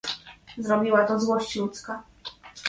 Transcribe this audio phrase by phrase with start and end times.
[0.57, 2.03] "Zrobiła to złość ludzka..."